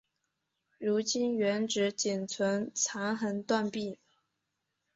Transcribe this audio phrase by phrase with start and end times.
[0.79, 3.99] 如今原址仅存残垣断壁。